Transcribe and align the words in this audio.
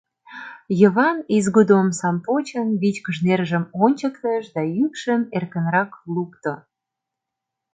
Йыван, 0.79 1.17
изгудо 1.37 1.73
омсам 1.81 2.17
почын, 2.25 2.67
вичкыж 2.81 3.17
нержым 3.25 3.63
ончыктыш 3.83 4.45
да 4.55 4.61
йӱкшым 4.75 5.21
эркынрак 5.37 5.91
лукто: 6.13 6.53